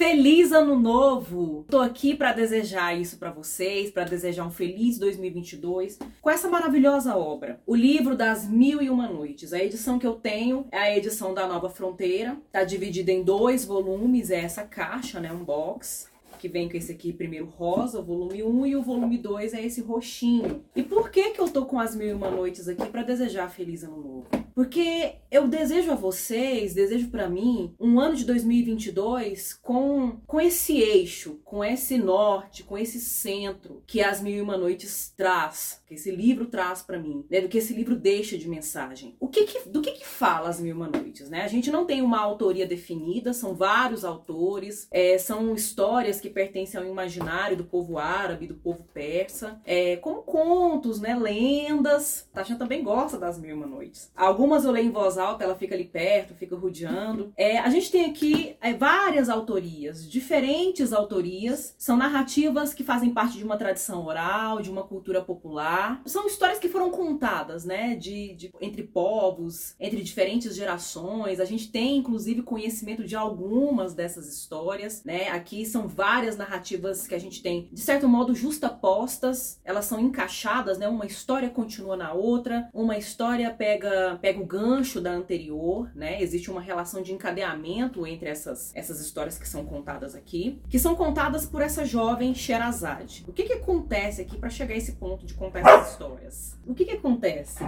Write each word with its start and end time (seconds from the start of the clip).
Feliz 0.00 0.50
ano 0.50 0.80
novo! 0.80 1.66
Tô 1.68 1.78
aqui 1.78 2.16
para 2.16 2.32
desejar 2.32 2.98
isso 2.98 3.18
para 3.18 3.30
vocês, 3.30 3.90
para 3.90 4.04
desejar 4.04 4.46
um 4.46 4.50
feliz 4.50 4.98
2022 4.98 5.98
com 6.22 6.30
essa 6.30 6.48
maravilhosa 6.48 7.14
obra, 7.14 7.60
o 7.66 7.76
livro 7.76 8.16
das 8.16 8.48
Mil 8.48 8.80
e 8.80 8.88
Uma 8.88 9.06
Noites. 9.06 9.52
A 9.52 9.62
edição 9.62 9.98
que 9.98 10.06
eu 10.06 10.14
tenho 10.14 10.64
é 10.72 10.78
a 10.78 10.96
edição 10.96 11.34
da 11.34 11.46
Nova 11.46 11.68
Fronteira, 11.68 12.38
tá 12.50 12.64
dividida 12.64 13.12
em 13.12 13.22
dois 13.22 13.66
volumes, 13.66 14.30
é 14.30 14.40
essa 14.40 14.62
caixa, 14.62 15.20
né, 15.20 15.30
um 15.30 15.44
box 15.44 16.08
que 16.38 16.48
vem 16.48 16.66
com 16.66 16.78
esse 16.78 16.92
aqui 16.92 17.12
primeiro 17.12 17.44
rosa, 17.44 18.00
o 18.00 18.02
volume 18.02 18.42
1, 18.42 18.66
e 18.66 18.76
o 18.76 18.82
volume 18.82 19.18
2 19.18 19.52
é 19.52 19.62
esse 19.62 19.82
roxinho. 19.82 20.64
E 20.74 20.82
por 20.82 21.10
que 21.10 21.32
que 21.32 21.40
eu 21.42 21.50
tô 21.50 21.66
com 21.66 21.78
as 21.78 21.94
mil 21.94 22.08
e 22.08 22.14
uma 22.14 22.30
noites 22.30 22.66
aqui 22.66 22.86
para 22.86 23.02
desejar 23.02 23.50
feliz 23.50 23.84
ano 23.84 23.98
novo? 23.98 24.39
Porque 24.54 25.14
eu 25.30 25.46
desejo 25.46 25.92
a 25.92 25.94
vocês, 25.94 26.74
desejo 26.74 27.08
para 27.08 27.28
mim, 27.28 27.74
um 27.78 28.00
ano 28.00 28.16
de 28.16 28.24
2022 28.24 29.54
com, 29.62 30.18
com 30.26 30.40
esse 30.40 30.78
eixo, 30.80 31.40
com 31.44 31.64
esse 31.64 31.96
norte, 31.96 32.64
com 32.64 32.76
esse 32.76 32.98
centro 32.98 33.82
que 33.86 34.02
as 34.02 34.20
Mil 34.20 34.34
e 34.34 34.40
Uma 34.40 34.56
Noites 34.56 35.12
traz, 35.16 35.82
que 35.86 35.94
esse 35.94 36.10
livro 36.10 36.46
traz 36.46 36.82
para 36.82 36.98
mim, 36.98 37.24
né? 37.30 37.40
Do 37.40 37.48
que 37.48 37.58
esse 37.58 37.72
livro 37.72 37.94
deixa 37.94 38.36
de 38.36 38.48
mensagem. 38.48 39.16
O 39.20 39.28
que, 39.28 39.44
que 39.44 39.68
do 39.68 39.80
que, 39.80 39.92
que 39.92 40.06
fala 40.06 40.48
as 40.48 40.60
Mil 40.60 40.70
e 40.70 40.76
Uma 40.76 40.88
Noites, 40.88 41.30
né? 41.30 41.42
A 41.42 41.48
gente 41.48 41.70
não 41.70 41.86
tem 41.86 42.02
uma 42.02 42.20
autoria 42.20 42.66
definida, 42.66 43.32
são 43.32 43.54
vários 43.54 44.04
autores, 44.04 44.88
é, 44.90 45.16
são 45.18 45.54
histórias 45.54 46.20
que 46.20 46.28
pertencem 46.28 46.80
ao 46.80 46.86
imaginário 46.86 47.56
do 47.56 47.64
povo 47.64 47.98
árabe, 47.98 48.46
do 48.46 48.54
povo 48.54 48.84
persa, 48.92 49.60
é, 49.64 49.96
como 49.96 50.22
contos, 50.22 51.00
né? 51.00 51.14
Lendas. 51.16 52.28
Tasha 52.32 52.56
também 52.56 52.82
gosta 52.82 53.18
das 53.18 53.38
Mil 53.38 53.50
e 53.50 53.54
Uma 53.54 53.66
Noites. 53.66 54.10
Algumas 54.40 54.64
eu 54.64 54.70
leio 54.70 54.86
em 54.86 54.90
voz 54.90 55.18
alta, 55.18 55.44
ela 55.44 55.54
fica 55.54 55.74
ali 55.74 55.84
perto, 55.84 56.34
fica 56.34 56.56
rodeando. 56.56 57.30
É, 57.36 57.58
a 57.58 57.68
gente 57.68 57.90
tem 57.90 58.06
aqui 58.06 58.56
é, 58.62 58.72
várias 58.72 59.28
autorias, 59.28 60.10
diferentes 60.10 60.94
autorias. 60.94 61.74
São 61.76 61.94
narrativas 61.94 62.72
que 62.72 62.82
fazem 62.82 63.12
parte 63.12 63.36
de 63.36 63.44
uma 63.44 63.58
tradição 63.58 64.02
oral, 64.06 64.62
de 64.62 64.70
uma 64.70 64.82
cultura 64.82 65.20
popular. 65.20 66.00
São 66.06 66.26
histórias 66.26 66.58
que 66.58 66.70
foram 66.70 66.90
contadas, 66.90 67.66
né? 67.66 67.94
De, 67.94 68.34
de 68.34 68.50
entre 68.62 68.82
povos, 68.82 69.74
entre 69.78 70.00
diferentes 70.00 70.56
gerações. 70.56 71.38
A 71.38 71.44
gente 71.44 71.70
tem, 71.70 71.98
inclusive, 71.98 72.40
conhecimento 72.40 73.04
de 73.04 73.14
algumas 73.14 73.92
dessas 73.92 74.26
histórias, 74.26 75.04
né? 75.04 75.28
Aqui 75.28 75.66
são 75.66 75.86
várias 75.86 76.38
narrativas 76.38 77.06
que 77.06 77.14
a 77.14 77.20
gente 77.20 77.42
tem, 77.42 77.68
de 77.70 77.80
certo 77.82 78.08
modo, 78.08 78.34
justapostas. 78.34 79.60
Elas 79.66 79.84
são 79.84 80.00
encaixadas, 80.00 80.78
né? 80.78 80.88
Uma 80.88 81.04
história 81.04 81.50
continua 81.50 81.94
na 81.94 82.14
outra, 82.14 82.70
uma 82.72 82.96
história 82.96 83.50
pega, 83.50 84.18
pega 84.22 84.29
pega 84.30 84.40
o 84.40 84.46
gancho 84.46 85.00
da 85.00 85.10
anterior, 85.10 85.90
né? 85.92 86.22
Existe 86.22 86.50
uma 86.50 86.60
relação 86.60 87.02
de 87.02 87.12
encadeamento 87.12 88.06
entre 88.06 88.28
essas, 88.28 88.70
essas 88.76 89.00
histórias 89.00 89.36
que 89.36 89.48
são 89.48 89.64
contadas 89.64 90.14
aqui, 90.14 90.60
que 90.68 90.78
são 90.78 90.94
contadas 90.94 91.44
por 91.44 91.60
essa 91.60 91.84
jovem 91.84 92.32
Sherazade. 92.32 93.24
O 93.26 93.32
que 93.32 93.42
que 93.42 93.54
acontece 93.54 94.22
aqui 94.22 94.38
para 94.38 94.48
chegar 94.48 94.74
a 94.74 94.76
esse 94.76 94.92
ponto 94.92 95.26
de 95.26 95.34
contar 95.34 95.60
essas 95.60 95.90
histórias? 95.92 96.56
O 96.64 96.74
que 96.74 96.84
que 96.84 96.92
acontece? 96.92 97.58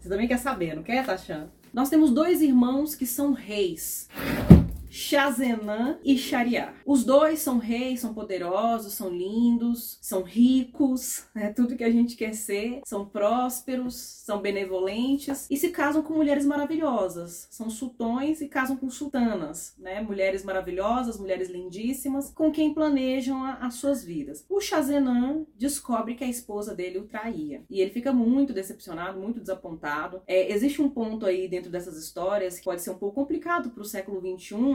Você 0.00 0.08
também 0.08 0.26
quer 0.26 0.38
saber, 0.38 0.74
não 0.74 0.82
quer, 0.82 1.06
Tachan? 1.06 1.48
Nós 1.72 1.88
temos 1.88 2.10
dois 2.10 2.42
irmãos 2.42 2.96
que 2.96 3.06
são 3.06 3.32
reis. 3.32 4.08
Shazenan 4.90 5.98
e 6.04 6.18
Shariar. 6.18 6.74
Os 6.84 7.04
dois 7.04 7.38
são 7.38 7.58
reis, 7.58 8.00
são 8.00 8.12
poderosos, 8.12 8.92
são 8.92 9.08
lindos, 9.08 9.98
são 10.02 10.22
ricos, 10.22 11.24
é 11.34 11.50
tudo 11.50 11.76
que 11.76 11.84
a 11.84 11.90
gente 11.90 12.16
quer 12.16 12.34
ser, 12.34 12.80
são 12.84 13.06
prósperos, 13.06 13.94
são 13.94 14.40
benevolentes 14.40 15.46
e 15.48 15.56
se 15.56 15.70
casam 15.70 16.02
com 16.02 16.14
mulheres 16.14 16.44
maravilhosas. 16.44 17.46
São 17.50 17.70
sultões 17.70 18.40
e 18.40 18.48
casam 18.48 18.76
com 18.76 18.90
sultanas, 18.90 19.74
né? 19.78 20.00
Mulheres 20.00 20.44
maravilhosas, 20.44 21.18
mulheres 21.18 21.48
lindíssimas, 21.48 22.30
com 22.30 22.50
quem 22.50 22.74
planejam 22.74 23.44
a, 23.44 23.54
as 23.54 23.74
suas 23.74 24.04
vidas. 24.04 24.44
O 24.48 24.60
Shazenan 24.60 25.46
descobre 25.56 26.14
que 26.14 26.24
a 26.24 26.28
esposa 26.28 26.74
dele 26.74 26.98
o 26.98 27.06
traía 27.06 27.62
e 27.70 27.80
ele 27.80 27.90
fica 27.90 28.12
muito 28.12 28.52
decepcionado, 28.52 29.20
muito 29.20 29.38
desapontado. 29.38 30.22
É, 30.26 30.52
existe 30.52 30.82
um 30.82 30.90
ponto 30.90 31.26
aí 31.26 31.46
dentro 31.46 31.70
dessas 31.70 31.96
histórias 31.96 32.58
que 32.58 32.64
pode 32.64 32.82
ser 32.82 32.90
um 32.90 32.98
pouco 32.98 33.14
complicado 33.14 33.70
para 33.70 33.82
o 33.82 33.86
século 33.86 34.20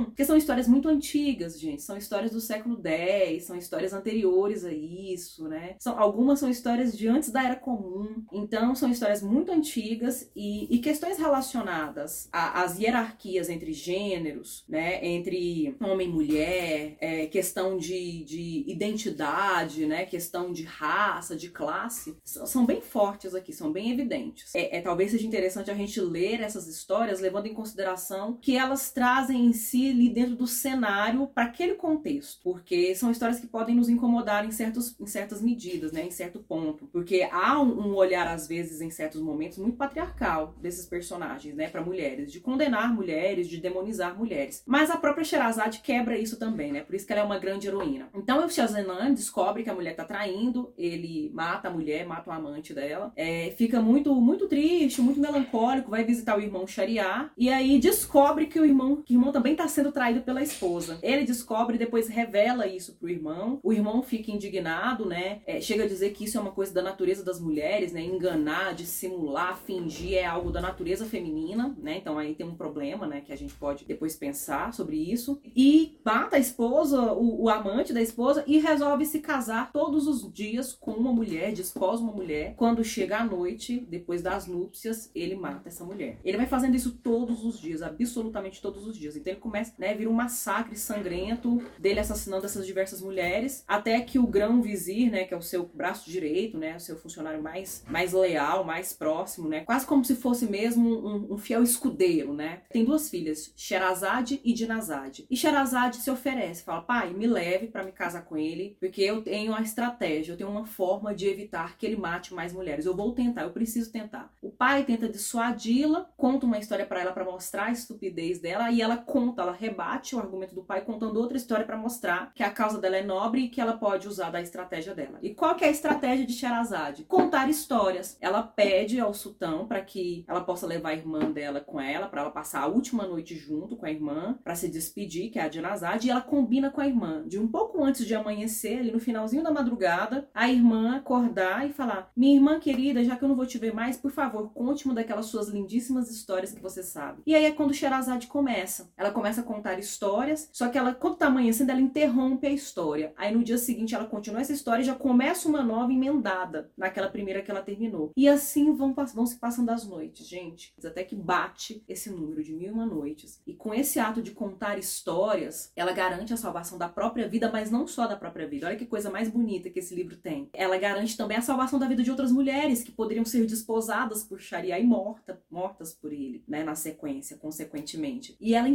21 0.05 0.15
porque 0.15 0.25
são 0.25 0.37
histórias 0.37 0.67
muito 0.67 0.87
antigas, 0.87 1.59
gente. 1.59 1.81
São 1.81 1.97
histórias 1.97 2.31
do 2.31 2.39
século 2.39 2.79
X, 2.81 3.43
são 3.43 3.57
histórias 3.57 3.93
anteriores 3.93 4.63
a 4.63 4.71
isso, 4.71 5.47
né? 5.47 5.75
São, 5.79 5.99
algumas 5.99 6.39
são 6.39 6.49
histórias 6.49 6.97
de 6.97 7.07
antes 7.07 7.29
da 7.29 7.43
Era 7.43 7.55
Comum. 7.55 8.23
Então, 8.31 8.75
são 8.75 8.89
histórias 8.89 9.21
muito 9.21 9.51
antigas 9.51 10.29
e, 10.35 10.73
e 10.73 10.79
questões 10.79 11.17
relacionadas 11.17 12.29
às 12.31 12.79
hierarquias 12.79 13.49
entre 13.49 13.73
gêneros, 13.73 14.63
né? 14.67 15.05
Entre 15.05 15.75
homem 15.81 16.07
e 16.07 16.11
mulher, 16.11 16.97
é, 16.99 17.25
questão 17.27 17.77
de, 17.77 18.23
de 18.23 18.63
identidade, 18.67 19.85
né? 19.85 20.05
Questão 20.05 20.51
de 20.51 20.63
raça, 20.63 21.35
de 21.35 21.49
classe, 21.49 22.15
são 22.23 22.65
bem 22.65 22.81
fortes 22.81 23.33
aqui, 23.33 23.51
são 23.51 23.71
bem 23.71 23.91
evidentes. 23.91 24.53
É, 24.55 24.77
é 24.77 24.81
talvez 24.81 25.11
seja 25.11 25.27
interessante 25.27 25.71
a 25.71 25.75
gente 25.75 25.99
ler 25.99 26.41
essas 26.41 26.67
histórias 26.67 27.19
levando 27.19 27.47
em 27.47 27.53
consideração 27.53 28.37
que 28.41 28.55
elas 28.55 28.91
trazem 28.91 29.45
em 29.45 29.53
si 29.53 29.94
ali 29.95 30.09
dentro 30.09 30.35
do 30.35 30.45
cenário 30.45 31.27
para 31.27 31.45
aquele 31.45 31.75
contexto, 31.75 32.39
porque 32.43 32.93
são 32.93 33.09
histórias 33.09 33.39
que 33.39 33.47
podem 33.47 33.75
nos 33.75 33.89
incomodar 33.89 34.45
em, 34.45 34.51
certos, 34.51 34.95
em 34.99 35.07
certas 35.07 35.41
medidas, 35.41 35.91
né, 35.91 36.05
em 36.05 36.11
certo 36.11 36.39
ponto, 36.39 36.87
porque 36.91 37.27
há 37.31 37.59
um, 37.61 37.87
um 37.87 37.95
olhar 37.95 38.27
às 38.27 38.47
vezes 38.47 38.81
em 38.81 38.89
certos 38.89 39.21
momentos 39.21 39.57
muito 39.57 39.77
patriarcal 39.77 40.53
desses 40.61 40.85
personagens, 40.85 41.55
né, 41.55 41.69
para 41.69 41.81
mulheres, 41.81 42.31
de 42.31 42.39
condenar 42.39 42.93
mulheres, 42.93 43.47
de 43.47 43.57
demonizar 43.57 44.17
mulheres. 44.17 44.63
Mas 44.65 44.89
a 44.89 44.97
própria 44.97 45.23
Sherazade 45.23 45.79
quebra 45.79 46.17
isso 46.17 46.37
também, 46.37 46.71
né? 46.71 46.81
Por 46.81 46.95
isso 46.95 47.05
que 47.05 47.13
ela 47.13 47.21
é 47.21 47.25
uma 47.25 47.39
grande 47.39 47.67
heroína. 47.67 48.09
Então 48.13 48.45
o 48.45 48.49
Shazenan 48.49 49.13
descobre 49.13 49.63
que 49.63 49.69
a 49.69 49.73
mulher 49.73 49.95
tá 49.95 50.03
traindo, 50.03 50.73
ele 50.77 51.31
mata 51.33 51.67
a 51.67 51.71
mulher, 51.71 52.05
mata 52.05 52.29
o 52.29 52.33
amante 52.33 52.73
dela, 52.73 53.11
é, 53.15 53.53
fica 53.57 53.81
muito 53.81 54.13
muito 54.15 54.47
triste, 54.47 55.01
muito 55.01 55.19
melancólico, 55.19 55.91
vai 55.91 56.03
visitar 56.03 56.37
o 56.37 56.41
irmão 56.41 56.67
Shariar 56.67 57.31
e 57.37 57.49
aí 57.49 57.79
descobre 57.79 58.47
que 58.47 58.59
o 58.59 58.65
irmão, 58.65 59.01
que 59.01 59.13
o 59.13 59.15
irmão 59.15 59.31
também 59.31 59.55
tá 59.55 59.67
sendo 59.67 59.84
sendo 59.85 59.91
traído 59.91 60.21
pela 60.21 60.41
esposa. 60.41 60.97
Ele 61.01 61.25
descobre 61.25 61.75
e 61.75 61.79
depois 61.79 62.07
revela 62.07 62.67
isso 62.67 62.95
pro 62.95 63.09
irmão. 63.09 63.59
O 63.63 63.71
irmão 63.71 64.01
fica 64.01 64.31
indignado, 64.31 65.05
né? 65.05 65.41
É, 65.45 65.61
chega 65.61 65.83
a 65.83 65.87
dizer 65.87 66.11
que 66.11 66.25
isso 66.25 66.37
é 66.37 66.41
uma 66.41 66.51
coisa 66.51 66.73
da 66.73 66.81
natureza 66.81 67.23
das 67.23 67.39
mulheres, 67.39 67.93
né? 67.93 68.01
Enganar, 68.01 68.73
dissimular, 68.73 69.57
fingir 69.57 70.17
é 70.17 70.25
algo 70.25 70.51
da 70.51 70.61
natureza 70.61 71.05
feminina, 71.05 71.75
né? 71.77 71.97
Então 71.97 72.17
aí 72.17 72.33
tem 72.33 72.45
um 72.45 72.55
problema, 72.55 73.05
né? 73.05 73.21
Que 73.21 73.31
a 73.31 73.35
gente 73.35 73.53
pode 73.53 73.85
depois 73.85 74.15
pensar 74.15 74.73
sobre 74.73 74.97
isso. 74.97 75.39
E 75.55 75.97
mata 76.03 76.35
a 76.35 76.39
esposa, 76.39 77.13
o, 77.13 77.43
o 77.43 77.49
amante 77.49 77.93
da 77.93 78.01
esposa, 78.01 78.43
e 78.47 78.57
resolve 78.57 79.05
se 79.05 79.19
casar 79.19 79.71
todos 79.71 80.07
os 80.07 80.31
dias 80.31 80.73
com 80.73 80.91
uma 80.91 81.13
mulher, 81.13 81.51
desposa 81.53 82.01
uma 82.01 82.13
mulher. 82.13 82.55
Quando 82.55 82.83
chega 82.83 83.19
a 83.19 83.25
noite, 83.25 83.85
depois 83.89 84.21
das 84.21 84.47
núpcias, 84.47 85.11
ele 85.13 85.35
mata 85.35 85.69
essa 85.69 85.83
mulher. 85.83 86.17
Ele 86.23 86.37
vai 86.37 86.45
fazendo 86.45 86.75
isso 86.75 86.91
todos 87.03 87.43
os 87.43 87.59
dias, 87.59 87.81
absolutamente 87.81 88.61
todos 88.61 88.87
os 88.87 88.97
dias. 88.97 89.15
Então 89.15 89.31
ele 89.31 89.39
começa 89.39 89.74
né? 89.77 89.93
Vira 89.93 90.09
um 90.09 90.13
massacre 90.13 90.75
sangrento 90.75 91.61
dele 91.77 91.99
assassinando 91.99 92.45
essas 92.45 92.65
diversas 92.65 93.01
mulheres, 93.01 93.63
até 93.67 93.99
que 94.01 94.19
o 94.19 94.27
grão 94.27 94.61
vizir, 94.61 95.11
né, 95.11 95.25
que 95.25 95.33
é 95.33 95.37
o 95.37 95.41
seu 95.41 95.69
braço 95.73 96.09
direito, 96.09 96.57
né, 96.57 96.75
o 96.75 96.79
seu 96.79 96.97
funcionário 96.97 97.41
mais, 97.41 97.83
mais 97.87 98.13
leal, 98.13 98.63
mais 98.63 98.93
próximo, 98.93 99.47
né, 99.47 99.61
quase 99.61 99.85
como 99.85 100.03
se 100.03 100.15
fosse 100.15 100.45
mesmo 100.45 100.89
um, 100.89 101.33
um 101.33 101.37
fiel 101.37 101.63
escudeiro, 101.63 102.33
né. 102.33 102.61
Tem 102.69 102.83
duas 102.83 103.09
filhas, 103.09 103.53
Sherazade 103.55 104.41
e 104.43 104.53
Dinazade. 104.53 105.25
E 105.29 105.37
Sherazade 105.37 105.97
se 105.97 106.09
oferece, 106.09 106.63
fala: 106.63 106.81
"Pai, 106.81 107.13
me 107.13 107.27
leve 107.27 107.67
para 107.67 107.83
me 107.83 107.91
casar 107.91 108.25
com 108.25 108.37
ele, 108.37 108.77
porque 108.79 109.01
eu 109.01 109.21
tenho 109.21 109.51
uma 109.51 109.61
estratégia, 109.61 110.33
eu 110.33 110.37
tenho 110.37 110.49
uma 110.49 110.65
forma 110.65 111.13
de 111.13 111.27
evitar 111.27 111.77
que 111.77 111.85
ele 111.85 111.95
mate 111.95 112.33
mais 112.33 112.53
mulheres. 112.53 112.85
Eu 112.85 112.95
vou 112.95 113.13
tentar, 113.13 113.43
eu 113.43 113.51
preciso 113.51 113.91
tentar". 113.91 114.33
O 114.41 114.49
pai 114.49 114.83
tenta 114.83 115.09
dissuadi-la, 115.09 116.09
conta 116.17 116.45
uma 116.45 116.57
história 116.59 116.85
para 116.85 117.01
ela 117.01 117.11
para 117.11 117.25
mostrar 117.25 117.65
a 117.65 117.71
estupidez 117.71 118.39
dela 118.39 118.71
e 118.71 118.81
ela 118.81 118.97
conta, 118.97 119.41
ela 119.41 119.51
rebate 119.65 120.15
o 120.15 120.19
argumento 120.19 120.53
do 120.53 120.63
pai 120.63 120.81
contando 120.81 121.17
outra 121.17 121.37
história 121.37 121.65
para 121.65 121.77
mostrar 121.77 122.31
que 122.33 122.43
a 122.43 122.51
causa 122.51 122.79
dela 122.79 122.97
é 122.97 123.03
nobre 123.03 123.41
e 123.41 123.49
que 123.49 123.59
ela 123.59 123.73
pode 123.73 124.07
usar 124.07 124.29
da 124.29 124.41
estratégia 124.41 124.93
dela. 124.93 125.17
E 125.21 125.33
qual 125.33 125.55
que 125.55 125.63
é 125.63 125.67
a 125.67 125.71
estratégia 125.71 126.25
de 126.25 126.33
Sherazade? 126.33 127.03
Contar 127.05 127.49
histórias. 127.49 128.17
Ela 128.21 128.43
pede 128.43 128.99
ao 128.99 129.13
sultão 129.13 129.67
para 129.67 129.81
que 129.81 130.23
ela 130.27 130.41
possa 130.41 130.67
levar 130.67 130.89
a 130.89 130.95
irmã 130.95 131.31
dela 131.31 131.59
com 131.59 131.79
ela, 131.79 132.07
para 132.07 132.21
ela 132.21 132.31
passar 132.31 132.61
a 132.61 132.67
última 132.67 133.05
noite 133.05 133.35
junto 133.35 133.75
com 133.75 133.85
a 133.85 133.91
irmã, 133.91 134.37
para 134.43 134.55
se 134.55 134.69
despedir, 134.69 135.31
que 135.31 135.39
é 135.39 135.43
a 135.43 135.47
Dinazade, 135.47 136.07
e 136.07 136.11
ela 136.11 136.21
combina 136.21 136.69
com 136.69 136.81
a 136.81 136.87
irmã 136.87 137.23
de 137.27 137.39
um 137.39 137.47
pouco 137.47 137.83
antes 137.83 138.05
de 138.05 138.13
amanhecer, 138.13 138.79
ali 138.79 138.91
no 138.91 138.99
finalzinho 138.99 139.43
da 139.43 139.51
madrugada, 139.51 140.29
a 140.33 140.49
irmã 140.49 140.95
acordar 140.95 141.67
e 141.67 141.73
falar: 141.73 142.11
"Minha 142.15 142.35
irmã 142.35 142.59
querida, 142.59 143.03
já 143.03 143.15
que 143.15 143.23
eu 143.23 143.29
não 143.29 143.35
vou 143.35 143.45
te 143.45 143.57
ver 143.57 143.73
mais, 143.73 143.97
por 143.97 144.11
favor, 144.11 144.51
conte-me 144.53 144.93
daquelas 144.93 145.25
suas 145.27 145.47
lindíssimas 145.47 146.09
histórias 146.09 146.51
que 146.51 146.61
você 146.61 146.83
sabe". 146.83 147.21
E 147.25 147.33
aí 147.33 147.45
é 147.45 147.51
quando 147.51 147.73
Sherazade 147.73 148.27
começa. 148.27 148.91
Ela 148.97 149.11
começa 149.11 149.41
a 149.41 149.43
contar 149.55 149.79
histórias, 149.79 150.49
só 150.51 150.67
que 150.69 150.77
ela, 150.77 150.93
quando 150.93 151.17
tá 151.17 151.27
amanhecendo, 151.27 151.71
ela 151.71 151.81
interrompe 151.81 152.47
a 152.47 152.51
história. 152.51 153.13
Aí 153.15 153.33
no 153.33 153.43
dia 153.43 153.57
seguinte 153.57 153.95
ela 153.95 154.05
continua 154.05 154.41
essa 154.41 154.53
história 154.53 154.81
e 154.81 154.85
já 154.85 154.95
começa 154.95 155.47
uma 155.47 155.63
nova 155.63 155.91
emendada 155.91 156.69
naquela 156.77 157.09
primeira 157.09 157.41
que 157.41 157.49
ela 157.49 157.61
terminou. 157.61 158.11
E 158.15 158.27
assim 158.27 158.75
vão, 158.75 158.93
vão 158.93 159.25
se 159.25 159.37
passando 159.37 159.69
as 159.69 159.85
noites, 159.87 160.27
gente. 160.27 160.73
Até 160.83 161.03
que 161.03 161.15
bate 161.15 161.83
esse 161.87 162.09
número 162.09 162.43
de 162.43 162.53
mil 162.53 162.67
e 162.67 162.71
uma 162.71 162.85
noites. 162.85 163.41
E 163.45 163.53
com 163.53 163.73
esse 163.73 163.99
ato 163.99 164.21
de 164.21 164.31
contar 164.31 164.77
histórias, 164.77 165.71
ela 165.75 165.91
garante 165.91 166.33
a 166.33 166.37
salvação 166.37 166.77
da 166.77 166.87
própria 166.87 167.27
vida, 167.27 167.49
mas 167.51 167.71
não 167.71 167.87
só 167.87 168.07
da 168.07 168.15
própria 168.15 168.47
vida. 168.47 168.67
Olha 168.67 168.75
que 168.75 168.85
coisa 168.85 169.09
mais 169.09 169.29
bonita 169.29 169.69
que 169.69 169.79
esse 169.79 169.95
livro 169.95 170.15
tem. 170.15 170.49
Ela 170.53 170.77
garante 170.77 171.17
também 171.17 171.37
a 171.37 171.41
salvação 171.41 171.79
da 171.79 171.87
vida 171.87 172.03
de 172.03 172.11
outras 172.11 172.31
mulheres 172.31 172.83
que 172.83 172.91
poderiam 172.91 173.25
ser 173.25 173.45
desposadas 173.45 174.23
por 174.23 174.39
Sharia 174.39 174.79
e 174.79 174.83
morta, 174.83 175.41
mortas 175.49 175.93
por 175.93 176.11
ele, 176.13 176.43
né, 176.47 176.63
na 176.63 176.75
sequência, 176.75 177.37
consequentemente. 177.37 178.35
E 178.39 178.53
ela 178.53 178.67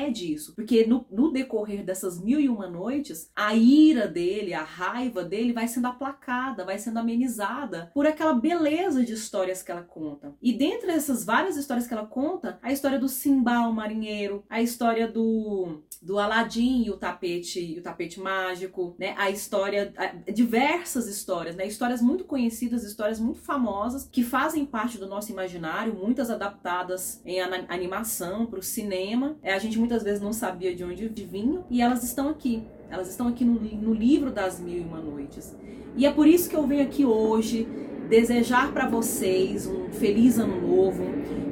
impede 0.00 0.32
isso, 0.32 0.54
porque 0.54 0.86
no, 0.86 1.06
no 1.10 1.32
decorrer 1.32 1.84
dessas 1.84 2.20
mil 2.20 2.40
e 2.40 2.48
uma 2.48 2.68
noites, 2.68 3.30
a 3.34 3.54
ira 3.54 4.06
dele, 4.06 4.54
a 4.54 4.62
raiva 4.62 5.22
dele 5.22 5.52
vai 5.52 5.68
sendo 5.68 5.86
aplacada, 5.86 6.64
vai 6.64 6.78
sendo 6.78 6.98
amenizada 6.98 7.90
por 7.94 8.06
aquela 8.06 8.32
beleza 8.32 9.04
de 9.04 9.12
histórias 9.12 9.62
que 9.62 9.70
ela 9.70 9.82
conta. 9.82 10.34
E 10.40 10.52
dentre 10.52 10.90
essas 10.90 11.24
várias 11.24 11.56
histórias 11.56 11.86
que 11.86 11.94
ela 11.94 12.06
conta, 12.06 12.58
a 12.62 12.72
história 12.72 12.98
do 12.98 13.08
Simba, 13.08 13.68
o 13.68 13.72
marinheiro, 13.72 14.44
a 14.48 14.62
história 14.62 15.06
do, 15.06 15.82
do 16.02 16.18
Aladim 16.18 16.84
e 16.84 16.90
o 16.90 16.96
tapete, 16.96 17.60
e 17.60 17.78
o 17.78 17.82
tapete 17.82 18.20
mágico, 18.20 18.94
né? 18.98 19.14
A 19.18 19.30
história, 19.30 19.92
a, 19.96 20.30
diversas 20.30 21.06
histórias, 21.06 21.54
né? 21.54 21.66
Histórias 21.66 22.00
muito 22.00 22.24
conhecidas, 22.24 22.84
histórias 22.84 23.20
muito 23.20 23.40
famosas 23.40 24.08
que 24.10 24.22
fazem 24.22 24.64
parte 24.64 24.96
do 24.96 25.06
nosso 25.06 25.30
imaginário, 25.30 25.94
muitas 25.94 26.30
adaptadas 26.30 27.20
em 27.24 27.40
animação 27.40 28.46
para 28.46 28.58
o 28.58 28.62
cinema. 28.62 29.36
É, 29.42 29.52
a 29.52 29.58
gente 29.58 29.78
muitas 29.78 30.02
vezes 30.02 30.22
não 30.22 30.32
sabia 30.32 30.74
de 30.74 30.82
onde 30.82 31.06
vinham 31.24 31.66
e 31.68 31.82
elas 31.82 32.02
estão 32.02 32.30
aqui. 32.30 32.64
Elas 32.88 33.10
estão 33.10 33.28
aqui 33.28 33.44
no, 33.44 33.60
no 33.60 33.92
livro 33.92 34.30
das 34.30 34.58
Mil 34.58 34.78
e 34.78 34.80
Uma 34.80 35.00
Noites. 35.00 35.54
E 35.96 36.06
é 36.06 36.10
por 36.10 36.26
isso 36.26 36.48
que 36.48 36.56
eu 36.56 36.66
venho 36.66 36.82
aqui 36.82 37.04
hoje 37.04 37.68
desejar 38.08 38.72
para 38.72 38.88
vocês 38.88 39.66
um 39.66 39.92
feliz 39.92 40.38
ano 40.38 40.60
novo, 40.66 41.04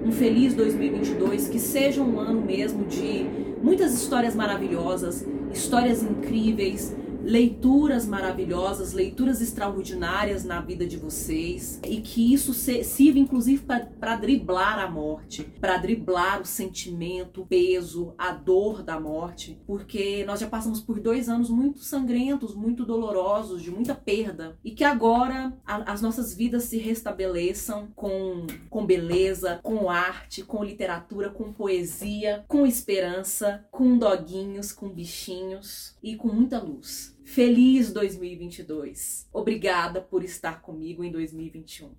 um 0.04 0.10
feliz 0.10 0.54
2022, 0.54 1.48
que 1.48 1.58
seja 1.58 2.02
um 2.02 2.18
ano 2.18 2.40
mesmo 2.40 2.84
de 2.86 3.47
muitas 3.62 3.92
histórias 3.94 4.34
maravilhosas, 4.34 5.24
histórias 5.52 6.02
incríveis, 6.02 6.94
leituras 7.28 8.06
maravilhosas, 8.06 8.94
leituras 8.94 9.42
extraordinárias 9.42 10.44
na 10.44 10.62
vida 10.62 10.86
de 10.86 10.96
vocês 10.96 11.78
e 11.86 12.00
que 12.00 12.32
isso 12.32 12.54
sirva 12.54 13.18
inclusive 13.18 13.62
para 14.00 14.16
driblar 14.16 14.78
a 14.78 14.90
morte, 14.90 15.44
para 15.60 15.76
driblar 15.76 16.40
o 16.40 16.46
sentimento, 16.46 17.42
o 17.42 17.46
peso, 17.46 18.14
a 18.16 18.32
dor 18.32 18.82
da 18.82 18.98
morte, 18.98 19.60
porque 19.66 20.24
nós 20.24 20.40
já 20.40 20.48
passamos 20.48 20.80
por 20.80 21.00
dois 21.00 21.28
anos 21.28 21.50
muito 21.50 21.80
sangrentos, 21.80 22.54
muito 22.54 22.86
dolorosos, 22.86 23.62
de 23.62 23.70
muita 23.70 23.94
perda 23.94 24.56
e 24.64 24.70
que 24.70 24.82
agora 24.82 25.52
a, 25.66 25.92
as 25.92 26.00
nossas 26.00 26.34
vidas 26.34 26.64
se 26.64 26.78
restabeleçam 26.78 27.88
com, 27.94 28.46
com 28.70 28.86
beleza, 28.86 29.60
com 29.62 29.90
arte, 29.90 30.42
com 30.42 30.64
literatura, 30.64 31.28
com 31.28 31.52
poesia, 31.52 32.42
com 32.48 32.66
esperança, 32.66 33.66
com 33.70 33.98
doguinhos, 33.98 34.72
com 34.72 34.88
bichinhos 34.88 35.94
e 36.02 36.16
com 36.16 36.28
muita 36.28 36.58
luz. 36.58 37.17
Feliz 37.28 37.92
2022. 37.92 39.28
Obrigada 39.30 40.00
por 40.00 40.24
estar 40.24 40.62
comigo 40.62 41.04
em 41.04 41.12
2021. 41.12 41.90